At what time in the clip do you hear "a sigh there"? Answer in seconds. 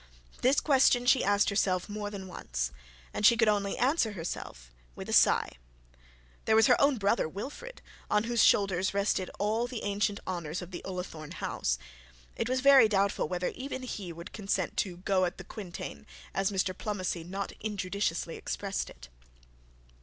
5.09-6.55